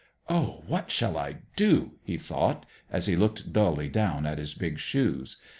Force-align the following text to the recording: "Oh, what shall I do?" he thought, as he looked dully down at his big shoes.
"Oh, 0.27 0.63
what 0.65 0.89
shall 0.89 1.15
I 1.15 1.41
do?" 1.55 1.99
he 2.03 2.17
thought, 2.17 2.65
as 2.91 3.05
he 3.05 3.15
looked 3.15 3.53
dully 3.53 3.87
down 3.87 4.25
at 4.25 4.39
his 4.39 4.55
big 4.55 4.79
shoes. 4.79 5.39